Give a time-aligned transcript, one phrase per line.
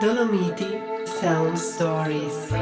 [0.00, 2.52] Dolomiti Sound Stories.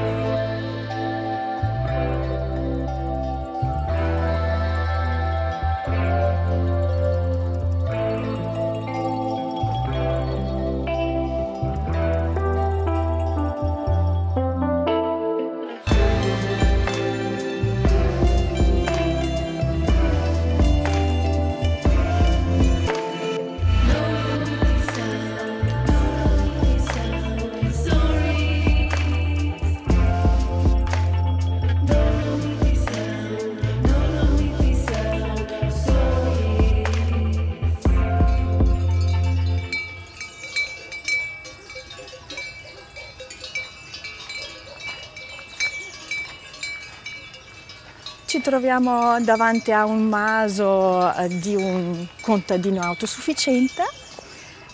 [48.34, 53.84] Ci troviamo davanti a un maso eh, di un contadino autosufficiente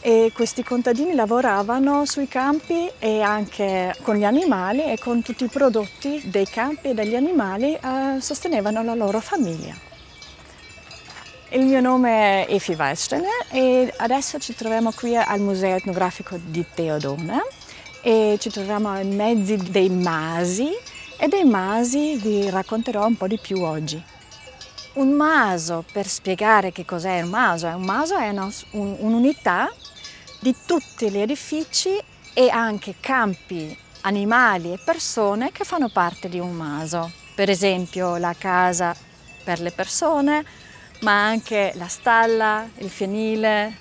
[0.00, 5.48] e questi contadini lavoravano sui campi e anche con gli animali e con tutti i
[5.48, 9.74] prodotti dei campi e degli animali eh, sostenevano la loro famiglia.
[11.50, 16.64] Il mio nome è Efi Weissteiner e adesso ci troviamo qui al Museo Etnografico di
[16.72, 17.42] Teodona
[18.00, 20.70] e ci troviamo in mezzo dei masi
[21.22, 24.02] e dei masi vi racconterò un po' di più oggi.
[24.94, 29.70] Un maso, per spiegare che cos'è un maso, un maso è un'unità
[30.40, 31.90] di tutti gli edifici
[32.32, 37.12] e anche campi, animali e persone che fanno parte di un maso.
[37.34, 38.96] Per esempio la casa
[39.44, 40.42] per le persone,
[41.00, 43.76] ma anche la stalla, il fienile,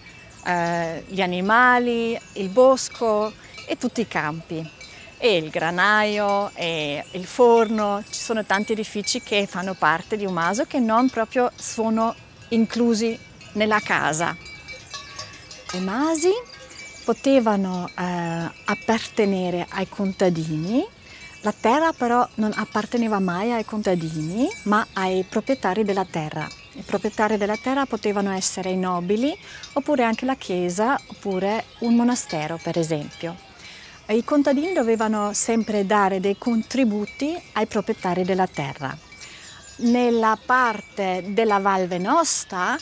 [0.46, 3.32] eh, gli animali, il bosco
[3.66, 4.78] e tutti i campi
[5.22, 10.34] e il granaio e il forno, ci sono tanti edifici che fanno parte di un
[10.34, 12.16] maso che non proprio sono
[12.50, 13.20] inclusi
[13.54, 14.36] nella casa.
[15.74, 16.32] I masi
[17.04, 20.86] potevano eh, appartenere ai contadini,
[21.42, 26.48] la terra però non apparteneva mai ai contadini ma ai proprietari della terra.
[26.74, 29.38] I proprietari della terra potevano essere i nobili
[29.74, 33.49] oppure anche la chiesa oppure un monastero per esempio.
[34.12, 38.98] I contadini dovevano sempre dare dei contributi ai proprietari della terra.
[39.82, 42.76] Nella parte della Val Venosta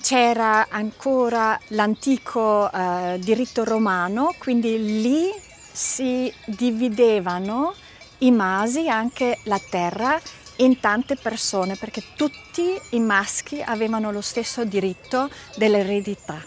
[0.00, 5.30] c'era ancora l'antico eh, diritto romano, quindi lì
[5.70, 7.72] si dividevano
[8.18, 10.20] i masi, anche la terra,
[10.56, 16.44] in tante persone perché tutti i maschi avevano lo stesso diritto dell'eredità.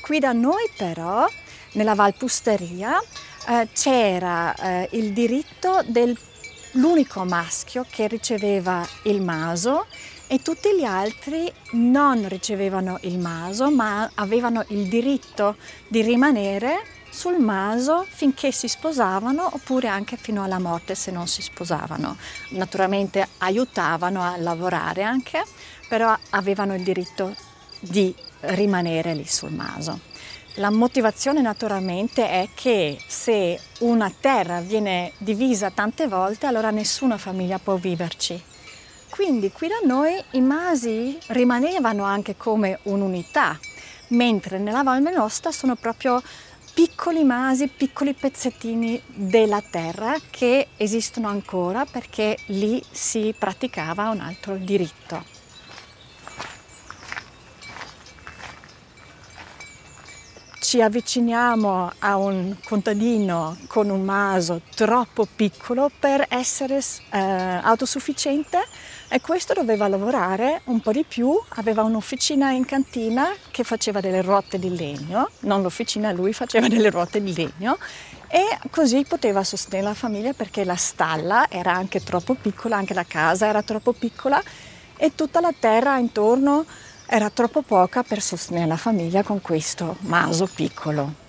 [0.00, 1.28] Qui da noi però,
[1.74, 3.00] nella Valpusteria,
[3.48, 9.86] eh, c'era eh, il diritto dell'unico maschio che riceveva il maso
[10.26, 15.56] e tutti gli altri non ricevevano il maso ma avevano il diritto
[15.88, 21.40] di rimanere sul maso finché si sposavano oppure anche fino alla morte se non si
[21.40, 22.16] sposavano.
[22.50, 25.42] Naturalmente aiutavano a lavorare anche,
[25.88, 27.34] però avevano il diritto
[27.80, 30.00] di rimanere lì sul maso.
[30.58, 37.58] La motivazione naturalmente è che se una terra viene divisa tante volte, allora nessuna famiglia
[37.58, 38.42] può viverci.
[39.10, 43.58] Quindi qui da noi i masi rimanevano anche come un'unità,
[44.08, 46.22] mentre nella Val Menosta sono proprio
[46.72, 54.56] piccoli masi, piccoli pezzettini della terra che esistono ancora perché lì si praticava un altro
[54.56, 55.35] diritto.
[60.76, 66.82] Ci avviciniamo a un contadino con un maso troppo piccolo per essere
[67.12, 68.62] eh, autosufficiente
[69.08, 74.20] e questo doveva lavorare un po' di più, aveva un'officina in cantina che faceva delle
[74.20, 77.78] ruote di legno, non l'officina, lui faceva delle ruote di legno
[78.28, 83.06] e così poteva sostenere la famiglia perché la stalla era anche troppo piccola, anche la
[83.08, 84.42] casa era troppo piccola
[84.98, 86.66] e tutta la terra intorno
[87.06, 91.24] era troppo poca per sostenere la famiglia con questo maso piccolo.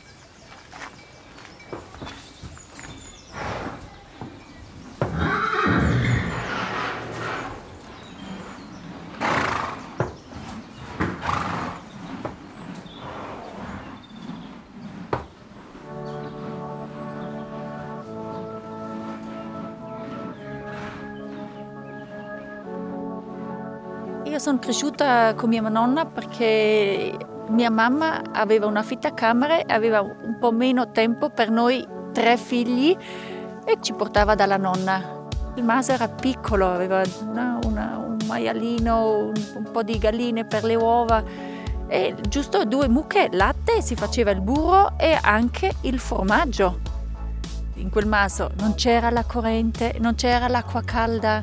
[24.38, 27.12] Io sono cresciuta con mia nonna perché
[27.48, 32.95] mia mamma aveva una fittacamere e aveva un po' meno tempo per noi tre figli
[33.66, 35.25] e ci portava dalla nonna.
[35.56, 40.63] Il maso era piccolo, aveva una, una, un maialino, un, un po' di galline per
[40.66, 41.24] le uova
[41.88, 46.78] e giusto due mucche, latte, si faceva il burro e anche il formaggio.
[47.78, 51.42] In quel maso non c'era la corrente, non c'era l'acqua calda,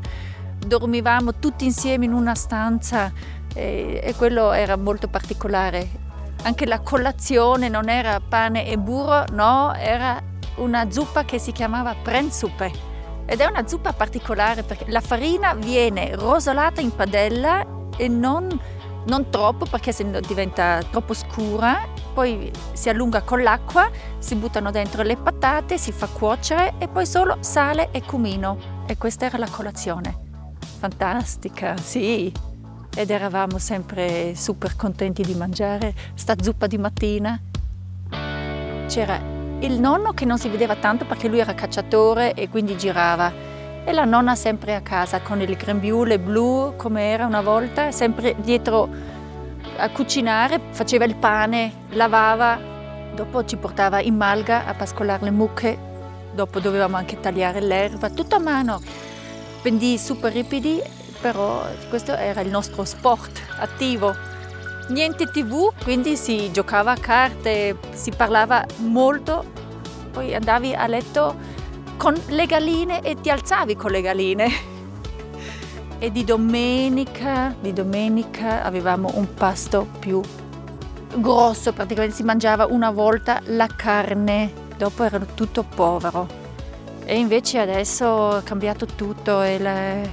[0.66, 3.12] dormivamo tutti insieme in una stanza
[3.54, 6.02] e, e quello era molto particolare.
[6.42, 10.20] Anche la colazione non era pane e burro, no, era
[10.56, 12.92] una zuppa che si chiamava prensuppe.
[13.26, 17.64] Ed è una zuppa particolare perché la farina viene rosolata in padella
[17.96, 18.48] e non,
[19.06, 21.88] non troppo perché se no diventa troppo scura.
[22.12, 27.06] Poi si allunga con l'acqua, si buttano dentro le patate, si fa cuocere e poi
[27.06, 28.82] solo sale e cumino.
[28.86, 30.23] E questa era la colazione.
[30.84, 32.30] Fantastica, sì.
[32.94, 37.40] Ed eravamo sempre super contenti di mangiare sta zuppa di mattina.
[38.86, 39.18] C'era
[39.60, 43.32] il nonno che non si vedeva tanto perché lui era cacciatore e quindi girava.
[43.82, 48.34] E la nonna sempre a casa con il grembiule blu come era una volta, sempre
[48.42, 48.86] dietro
[49.78, 52.60] a cucinare, faceva il pane, lavava,
[53.14, 55.78] dopo ci portava in malga a pascolare le mucche,
[56.34, 59.12] dopo dovevamo anche tagliare l'erba, tutto a mano.
[59.64, 60.78] Pendii super ripidi,
[61.22, 64.14] però questo era il nostro sport attivo
[64.88, 69.42] niente tv, quindi si giocava a carte, si parlava molto,
[70.12, 71.34] poi andavi a letto
[71.96, 74.46] con le galline e ti alzavi con le galline.
[75.98, 80.20] e di domenica, di domenica avevamo un pasto più
[81.16, 86.43] grosso, praticamente si mangiava una volta la carne, dopo era tutto povero.
[87.04, 90.12] E invece adesso è cambiato tutto e le...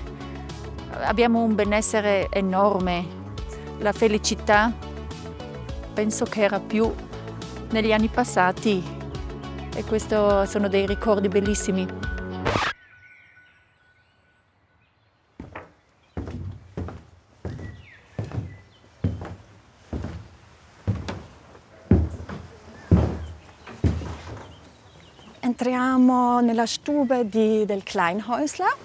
[1.04, 3.20] abbiamo un benessere enorme
[3.82, 4.72] la felicità
[5.94, 6.94] penso che era più
[7.72, 8.84] negli anni passati
[9.74, 10.16] e questi
[10.46, 11.88] sono dei ricordi bellissimi.
[26.12, 28.75] Entriamo nella stube di, del Kleinhäusler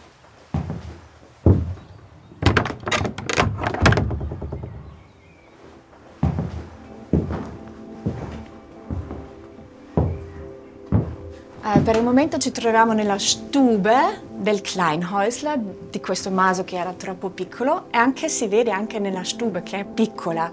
[11.64, 15.58] Eh, per il momento ci troviamo nella stube del Kleinhäusler,
[15.90, 19.80] di questo maso che era troppo piccolo e anche si vede anche nella stube che
[19.80, 20.48] è piccola.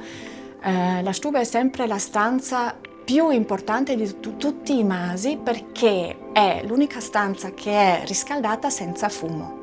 [0.60, 6.32] Eh, la stube è sempre la stanza più importante di t- tutti i masi perché
[6.32, 9.62] è l'unica stanza che è riscaldata senza fumo.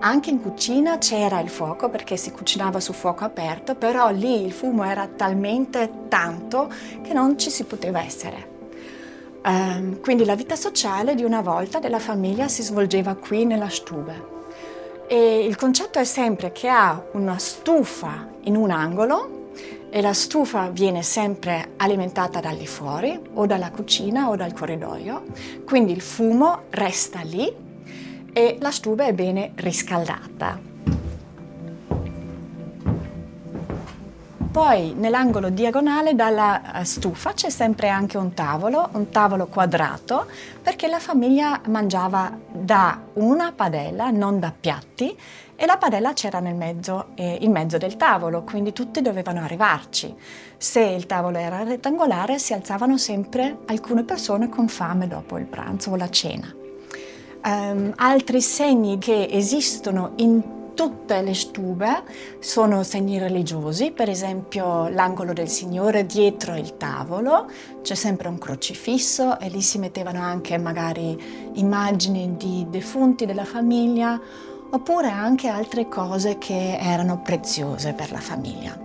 [0.00, 4.52] Anche in cucina c'era il fuoco perché si cucinava su fuoco aperto, però lì il
[4.52, 6.70] fumo era talmente tanto
[7.02, 8.52] che non ci si poteva essere.
[9.44, 14.32] Um, quindi la vita sociale di una volta della famiglia si svolgeva qui nella stube.
[15.06, 19.43] E il concetto è sempre che ha una stufa in un angolo
[19.94, 25.22] e la stufa viene sempre alimentata da lì fuori o dalla cucina o dal corridoio,
[25.64, 27.54] quindi il fumo resta lì
[28.32, 30.73] e la stufa è bene riscaldata.
[34.54, 40.28] Poi nell'angolo diagonale dalla eh, stufa c'è sempre anche un tavolo, un tavolo quadrato,
[40.62, 45.18] perché la famiglia mangiava da una padella, non da piatti,
[45.56, 50.14] e la padella c'era nel mezzo, eh, in mezzo del tavolo, quindi tutti dovevano arrivarci.
[50.56, 55.90] Se il tavolo era rettangolare si alzavano sempre alcune persone con fame dopo il pranzo
[55.90, 56.54] o la cena.
[57.44, 62.02] Um, altri segni che esistono in tutte le stube
[62.40, 67.48] sono segni religiosi, per esempio l'angolo del Signore dietro il tavolo,
[67.82, 74.20] c'è sempre un crocifisso e lì si mettevano anche magari immagini di defunti della famiglia
[74.70, 78.83] oppure anche altre cose che erano preziose per la famiglia.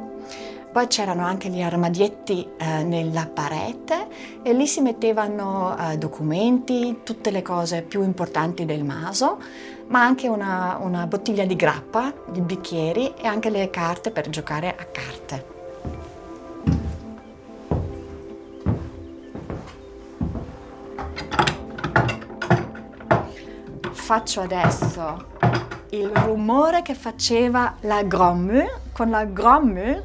[0.72, 4.08] Poi c'erano anche gli armadietti eh, nella parete
[4.44, 9.40] e lì si mettevano eh, documenti, tutte le cose più importanti del maso,
[9.88, 14.70] ma anche una, una bottiglia di grappa, di bicchieri e anche le carte per giocare
[14.70, 15.58] a carte.
[23.92, 25.26] Faccio adesso
[25.90, 30.04] il rumore che faceva la grand con la grand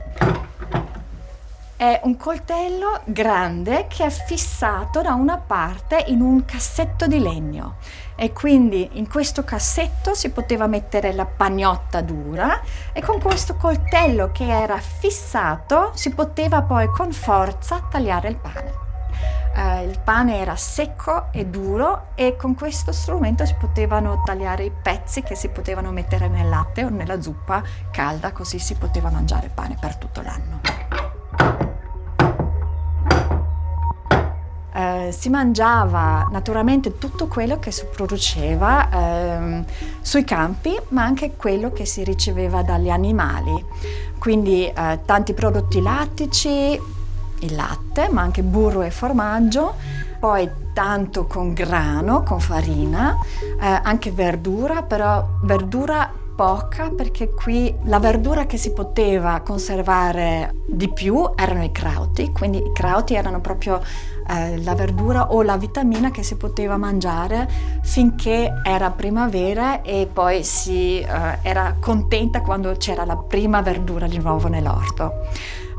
[1.77, 7.77] è un coltello grande che è fissato da una parte in un cassetto di legno
[8.15, 12.61] e quindi in questo cassetto si poteva mettere la pagnotta dura
[12.93, 18.83] e con questo coltello che era fissato si poteva poi con forza tagliare il pane.
[19.57, 24.73] Uh, il pane era secco e duro e con questo strumento si potevano tagliare i
[24.73, 27.63] pezzi che si potevano mettere nel latte o nella zuppa
[27.93, 31.14] calda così si poteva mangiare pane per tutto l'anno.
[34.75, 39.65] Eh, si mangiava naturalmente tutto quello che si produceva eh,
[40.01, 43.65] sui campi, ma anche quello che si riceveva dagli animali.
[44.19, 46.49] Quindi eh, tanti prodotti lattici,
[47.41, 49.75] il latte, ma anche burro e formaggio,
[50.19, 53.19] poi tanto con grano, con farina,
[53.61, 60.93] eh, anche verdura, però verdura poca perché qui la verdura che si poteva conservare di
[60.93, 63.81] più erano i crauti, quindi i crauti erano proprio
[64.29, 67.49] eh, la verdura o la vitamina che si poteva mangiare
[67.83, 74.19] finché era primavera e poi si eh, era contenta quando c'era la prima verdura di
[74.19, 75.13] nuovo nell'orto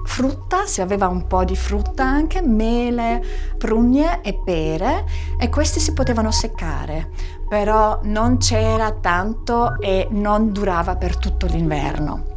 [0.06, 3.24] frutta, si aveva un po' di frutta anche, mele,
[3.58, 5.04] prugne e pere
[5.38, 7.10] e questi si potevano seccare,
[7.50, 12.34] però non c'era tanto e non durava per tutto l'inverno.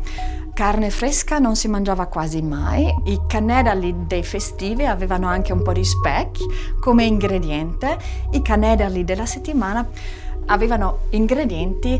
[0.58, 5.72] Carne fresca non si mangiava quasi mai, i canedali dei festivi avevano anche un po'
[5.72, 6.42] di specchi
[6.80, 7.96] come ingrediente,
[8.32, 9.88] i canedali della settimana
[10.46, 11.96] avevano ingredienti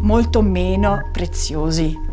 [0.00, 2.11] molto meno preziosi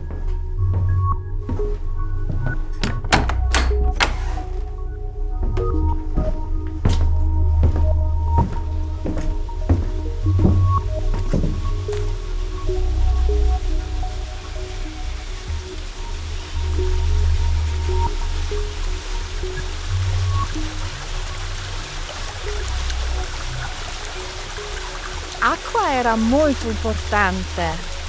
[26.00, 27.68] era molto importante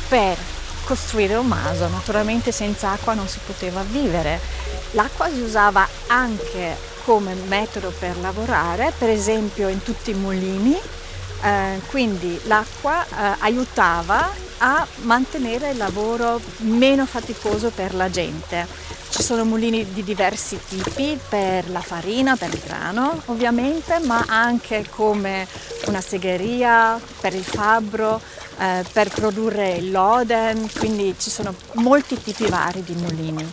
[0.09, 0.38] per
[0.85, 4.38] costruire un maso, naturalmente senza acqua non si poteva vivere.
[4.92, 10.78] L'acqua si usava anche come metodo per lavorare, per esempio in tutti i mulini,
[11.42, 18.66] eh, quindi l'acqua eh, aiutava a mantenere il lavoro meno faticoso per la gente.
[19.20, 24.86] Ci sono mulini di diversi tipi per la farina, per il grano ovviamente, ma anche
[24.88, 25.46] come
[25.88, 28.18] una segheria, per il fabbro,
[28.58, 33.52] eh, per produrre il loden, quindi ci sono molti tipi vari di mulini.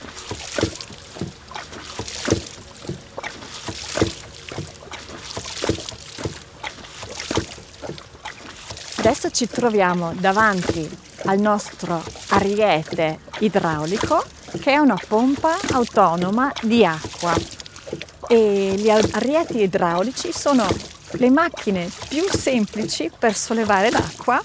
[9.00, 10.90] Adesso ci troviamo davanti
[11.26, 17.34] al nostro ariete idraulico che è una pompa autonoma di acqua
[18.28, 20.68] e gli arieti idraulici sono
[21.12, 24.42] le macchine più semplici per sollevare l'acqua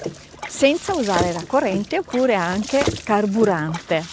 [0.47, 4.05] senza usare la corrente oppure anche carburante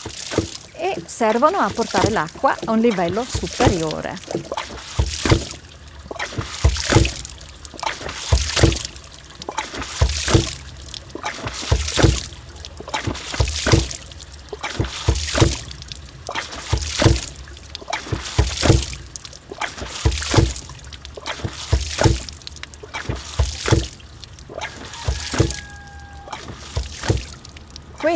[0.73, 4.17] e servono a portare l'acqua a un livello superiore.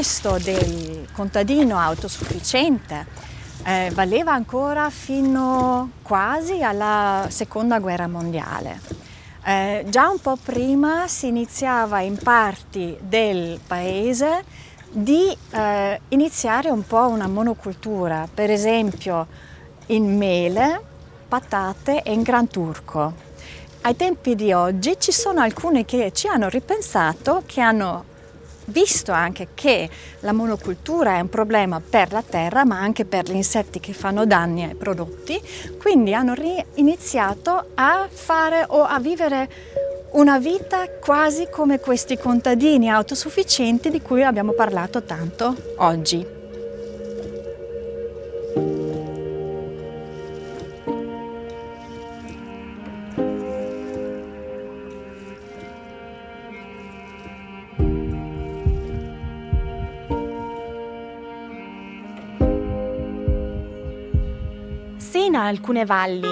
[0.03, 3.05] Questo del contadino autosufficiente
[3.63, 8.81] eh, valeva ancora fino quasi alla seconda guerra mondiale.
[9.45, 14.43] Eh, già un po' prima si iniziava in parti del paese
[14.91, 19.27] di eh, iniziare un po' una monocultura, per esempio
[19.85, 20.81] in mele,
[21.29, 23.13] patate e in gran turco.
[23.83, 28.11] Ai tempi di oggi ci sono alcuni che ci hanno ripensato, che hanno
[28.65, 29.89] visto anche che
[30.19, 34.25] la monocultura è un problema per la terra ma anche per gli insetti che fanno
[34.25, 35.41] danni ai prodotti,
[35.79, 36.33] quindi hanno
[36.75, 39.49] iniziato a fare o a vivere
[40.11, 46.42] una vita quasi come questi contadini autosufficienti di cui abbiamo parlato tanto oggi.
[65.45, 66.27] Alcune valli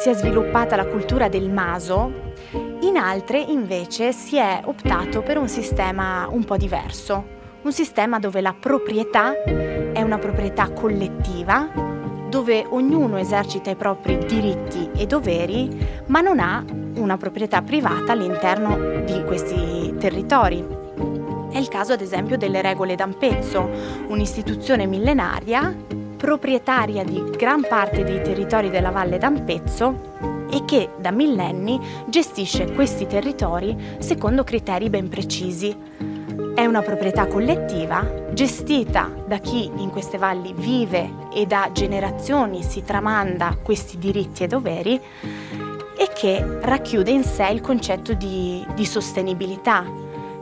[0.00, 2.32] si è sviluppata la cultura del maso,
[2.80, 7.24] in altre invece si è optato per un sistema un po' diverso,
[7.62, 11.68] un sistema dove la proprietà è una proprietà collettiva,
[12.28, 16.64] dove ognuno esercita i propri diritti e doveri, ma non ha
[16.96, 20.82] una proprietà privata all'interno di questi territori.
[21.50, 23.70] È il caso ad esempio delle regole d'Ampezzo,
[24.08, 31.78] un'istituzione millenaria proprietaria di gran parte dei territori della Valle d'Ampezzo e che da millenni
[32.06, 35.76] gestisce questi territori secondo criteri ben precisi.
[36.54, 42.82] È una proprietà collettiva gestita da chi in queste valli vive e da generazioni si
[42.82, 44.98] tramanda questi diritti e doveri
[45.94, 49.84] e che racchiude in sé il concetto di, di sostenibilità.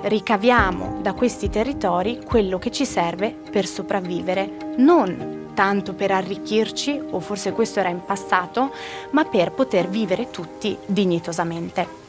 [0.02, 7.20] Ricaviamo da questi territori quello che ci serve per sopravvivere, non tanto per arricchirci, o
[7.20, 8.72] forse questo era in passato,
[9.10, 12.00] ma per poter vivere tutti dignitosamente.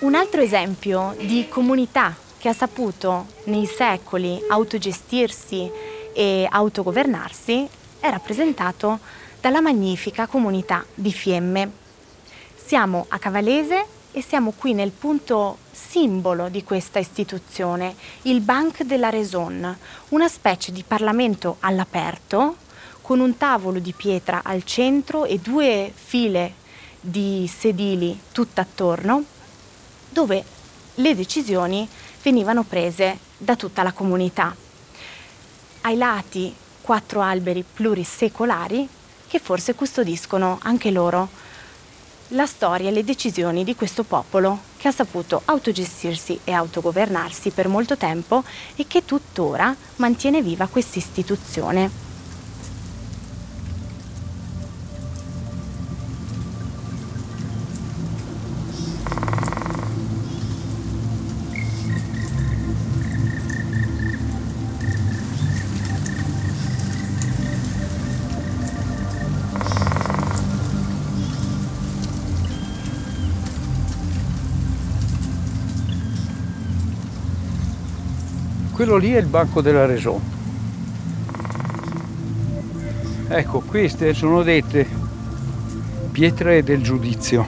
[0.00, 5.70] Un altro esempio di comunità che ha saputo nei secoli autogestirsi
[6.12, 7.68] e autogovernarsi
[8.00, 8.98] è rappresentato
[9.42, 11.68] dalla magnifica comunità di Fiemme.
[12.54, 19.10] Siamo a Cavalese e siamo qui nel punto simbolo di questa istituzione, il de la
[19.10, 19.76] Raison,
[20.10, 22.58] una specie di parlamento all'aperto
[23.00, 26.54] con un tavolo di pietra al centro e due file
[27.00, 29.24] di sedili tutt'attorno
[30.08, 30.44] dove
[30.94, 31.88] le decisioni
[32.22, 34.54] venivano prese da tutta la comunità.
[35.80, 39.00] Ai lati quattro alberi plurisecolari
[39.32, 41.26] che forse custodiscono anche loro
[42.28, 47.66] la storia e le decisioni di questo popolo che ha saputo autogestirsi e autogovernarsi per
[47.66, 48.44] molto tempo
[48.76, 52.11] e che tuttora mantiene viva questa istituzione.
[78.84, 80.20] Quello lì è il banco della Raison.
[83.28, 84.84] Ecco, queste sono dette
[86.10, 87.46] pietre del giudizio.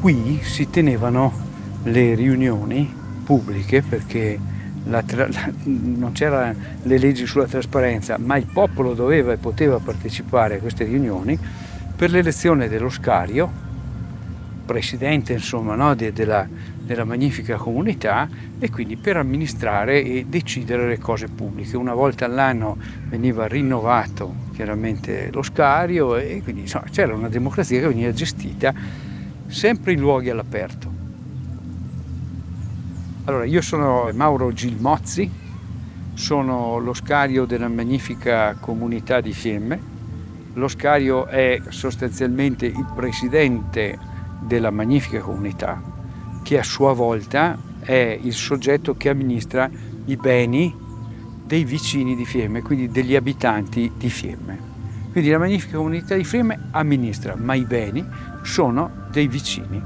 [0.00, 1.34] Qui si tenevano
[1.82, 2.90] le riunioni
[3.22, 4.40] pubbliche perché
[4.84, 5.28] la tra-
[5.64, 10.84] non c'erano le leggi sulla trasparenza, ma il popolo doveva e poteva partecipare a queste
[10.84, 11.38] riunioni
[11.94, 13.52] per l'elezione dello Scario,
[14.72, 18.26] presidente insomma, no, de- della, della magnifica comunità
[18.58, 21.76] e quindi per amministrare e decidere le cose pubbliche.
[21.76, 27.88] Una volta all'anno veniva rinnovato chiaramente lo scario e quindi insomma, c'era una democrazia che
[27.88, 28.72] veniva gestita
[29.46, 30.90] sempre in luoghi all'aperto.
[33.24, 35.30] Allora, io sono Mauro Gilmozzi,
[36.14, 39.90] sono lo scario della magnifica comunità di Fiemme.
[40.54, 44.10] Lo scario è sostanzialmente il presidente
[44.46, 45.80] della magnifica comunità
[46.42, 49.70] che a sua volta è il soggetto che amministra
[50.06, 50.74] i beni
[51.44, 54.70] dei vicini di Fiemme, quindi degli abitanti di Fiemme.
[55.12, 58.04] Quindi la magnifica comunità di Fiemme amministra, ma i beni
[58.42, 59.82] sono dei vicini.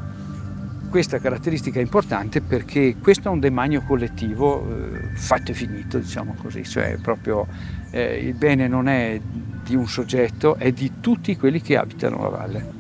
[0.89, 6.37] Questa caratteristica è importante perché questo è un demanio collettivo eh, fatto e finito, diciamo
[6.41, 7.47] così, cioè proprio
[7.91, 9.21] eh, il bene non è
[9.65, 12.76] di un soggetto, è di tutti quelli che abitano la valle.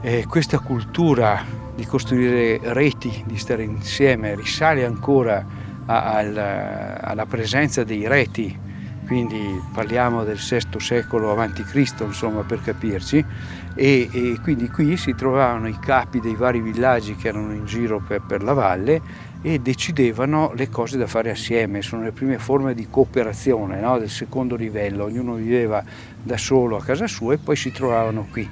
[0.00, 5.44] E questa cultura di costruire reti, di stare insieme, risale ancora
[5.86, 8.56] a, a, alla presenza dei reti,
[9.08, 13.24] quindi parliamo del VI secolo a.C., insomma, per capirci,
[13.74, 18.00] e, e, quindi qui si trovavano i capi dei vari villaggi che erano in giro
[18.00, 19.00] per, per la valle
[19.42, 23.98] e decidevano le cose da fare assieme, sono le prime forme di cooperazione no?
[23.98, 25.82] del secondo livello, ognuno viveva
[26.22, 28.48] da solo a casa sua e poi si trovavano qui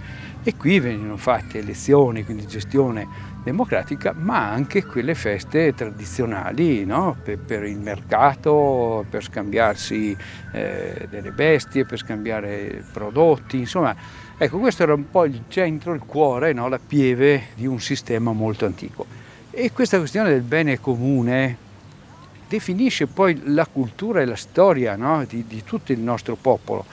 [0.46, 3.08] e qui venivano fatte elezioni, quindi gestione
[3.42, 7.16] democratica, ma anche quelle feste tradizionali no?
[7.20, 10.16] per, per, il mercato, per scambiarsi
[10.52, 13.92] eh, delle bestie, per scambiare prodotti, insomma,
[14.38, 16.68] ecco questo era un po' il centro, il cuore, no?
[16.68, 19.04] la pieve di un sistema molto antico.
[19.50, 21.56] E questa questione del bene comune
[22.46, 25.24] definisce poi la cultura e la storia no?
[25.24, 26.84] di, di tutto il nostro popolo.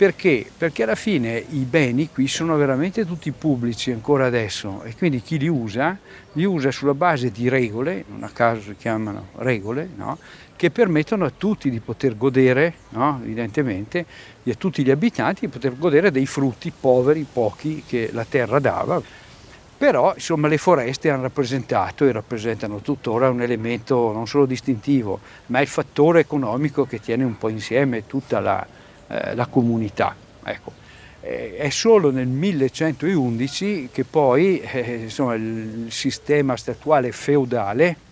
[0.00, 0.46] Perché?
[0.56, 5.36] Perché alla fine i beni qui sono veramente tutti pubblici ancora adesso e quindi chi
[5.36, 5.98] li usa
[6.32, 10.16] li usa sulla base di regole, non a caso si chiamano regole, no?
[10.56, 13.20] che permettono a tutti di poter godere, no?
[13.22, 14.06] evidentemente,
[14.42, 18.58] e a tutti gli abitanti di poter godere dei frutti poveri, pochi che la terra
[18.58, 19.02] dava.
[19.76, 25.60] Però insomma le foreste hanno rappresentato e rappresentano tuttora un elemento non solo distintivo, ma
[25.60, 28.66] il fattore economico che tiene un po' insieme tutta la,
[29.10, 30.14] eh, la comunità.
[30.44, 30.72] Ecco.
[31.20, 38.08] Eh, è solo nel 1111 che poi eh, insomma, il sistema statuale feudale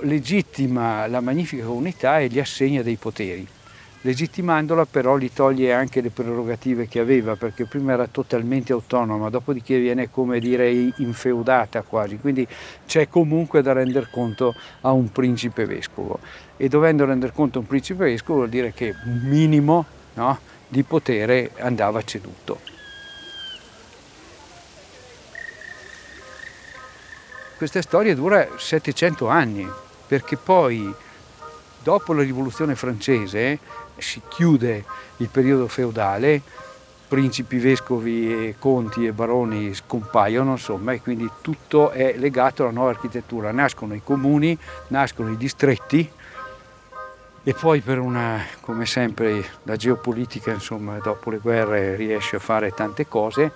[0.00, 3.46] legittima la magnifica comunità e gli assegna dei poteri.
[4.02, 9.78] legittimandola però gli toglie anche le prerogative che aveva perché prima era totalmente autonoma, dopodiché
[9.78, 12.46] viene come dire infeudata quasi, quindi
[12.86, 16.18] c'è comunque da rendere conto a un principe vescovo
[16.58, 21.52] e dovendo rendere conto a un principe vescovo vuol dire che minimo no, di potere
[21.58, 22.72] andava ceduto.
[27.56, 29.66] Questa storia dura 700 anni
[30.06, 30.92] perché poi
[31.82, 33.58] dopo la rivoluzione francese
[33.96, 34.84] si chiude
[35.18, 36.42] il periodo feudale,
[37.06, 42.90] principi, vescovi, e conti e baroni scompaiono, insomma, e quindi tutto è legato alla nuova
[42.90, 43.52] architettura.
[43.52, 46.10] Nascono i comuni, nascono i distretti
[47.46, 52.70] e poi per una, come sempre, la geopolitica, insomma, dopo le guerre riesce a fare
[52.70, 53.52] tante cose.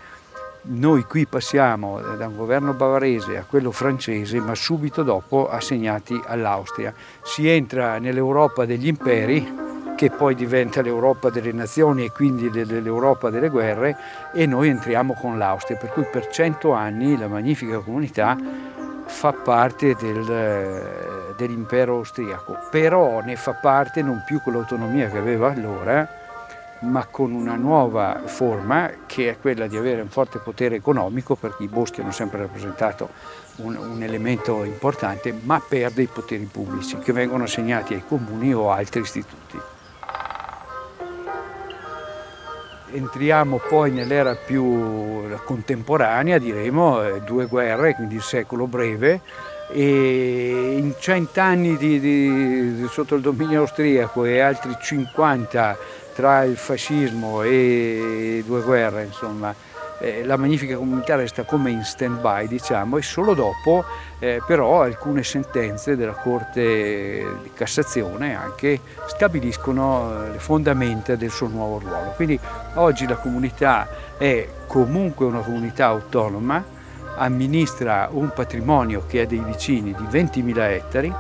[0.61, 6.92] Noi qui passiamo da un governo bavarese a quello francese, ma subito dopo assegnati all'Austria.
[7.22, 13.48] Si entra nell'Europa degli imperi, che poi diventa l'Europa delle nazioni e quindi l'Europa delle
[13.48, 13.96] guerre
[14.35, 18.37] e noi entriamo con l'Austria, per cui per cento anni la magnifica comunità
[19.07, 25.53] fa parte del, dell'impero austriaco, però ne fa parte non più con l'autonomia che aveva
[25.53, 26.07] allora,
[26.81, 31.62] ma con una nuova forma che è quella di avere un forte potere economico, perché
[31.62, 33.09] i boschi hanno sempre rappresentato
[33.57, 38.72] un, un, elemento importante, ma perde i poteri pubblici che vengono assegnati ai comuni o
[38.72, 39.61] altri istituti.
[42.90, 49.20] entriamo poi nell'era più contemporanea, diremo, eh, due guerre, quindi il secolo breve,
[49.70, 55.76] e in cent'anni di, di, sotto il dominio austriaco e altri 50
[56.14, 59.54] tra il fascismo e due guerre, insomma,
[60.00, 63.85] eh, la magnifica comunità resta come in stand by diciamo e solo dopo
[64.20, 71.48] eh, però alcune sentenze della Corte di Cassazione anche stabiliscono eh, le fondamenta del suo
[71.48, 72.12] nuovo ruolo.
[72.14, 72.38] Quindi
[72.74, 76.64] oggi la comunità è comunque una comunità autonoma,
[77.18, 81.12] amministra un patrimonio che è dei vicini di 20.000 ettari,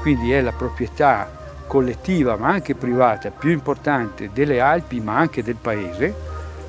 [0.00, 1.28] quindi è la proprietà
[1.66, 6.14] collettiva ma anche privata più importante delle Alpi ma anche del paese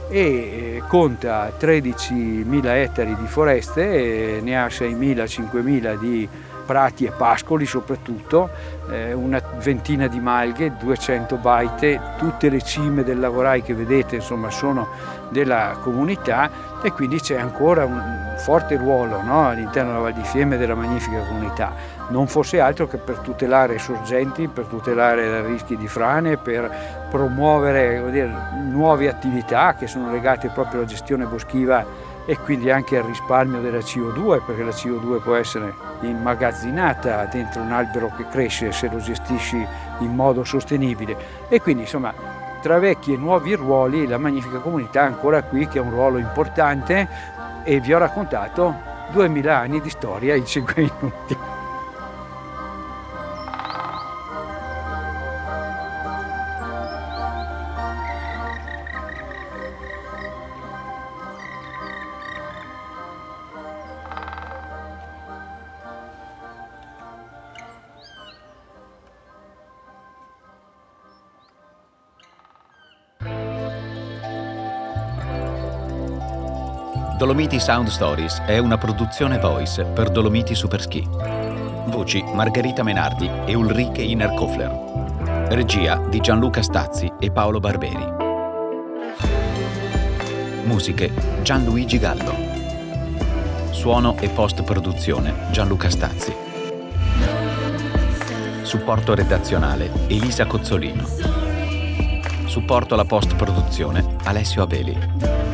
[0.09, 6.27] e eh, conta 13.000 ettari di foreste, ne ha 6.000-5.000 di
[6.67, 8.49] prati e pascoli soprattutto,
[8.91, 14.49] eh, una ventina di malghe, 200 baite, tutte le cime del Lavorai che vedete insomma
[14.49, 14.87] sono
[15.29, 16.49] della comunità
[16.81, 21.19] e quindi c'è ancora un forte ruolo no, all'interno della Val di Fiemme della magnifica
[21.21, 21.73] comunità.
[22.09, 28.09] Non fosse altro che per tutelare sorgenti, per tutelare i rischi di frane, per promuovere
[28.11, 28.31] dire,
[28.69, 31.85] nuove attività che sono legate proprio alla gestione boschiva
[32.29, 37.71] e quindi anche al risparmio della CO2, perché la CO2 può essere immagazzinata dentro un
[37.71, 39.65] albero che cresce se lo gestisci
[39.99, 41.15] in modo sostenibile.
[41.47, 42.13] E quindi insomma
[42.61, 46.17] tra vecchi e nuovi ruoli la magnifica comunità è ancora qui che ha un ruolo
[46.17, 47.07] importante
[47.63, 48.75] e vi ho raccontato
[49.11, 51.56] 2000 anni di storia in 5 minuti.
[77.17, 81.03] Dolomiti Sound Stories è una produzione voice per Dolomiti Superski.
[81.87, 85.47] Voci Margherita Menardi e Ulrike Innerkofler.
[85.49, 88.05] Regia di Gianluca Stazzi e Paolo Barberi.
[90.65, 92.35] Musiche Gianluigi Gallo.
[93.71, 96.35] Suono e post-produzione Gianluca Stazzi.
[98.61, 101.03] Supporto redazionale Elisa Cozzolino.
[102.45, 105.46] Supporto alla post-produzione Alessio Abeli.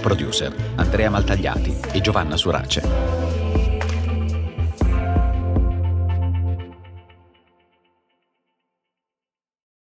[0.00, 3.09] Producer Andrea Maltagliati e Giovanna Surace.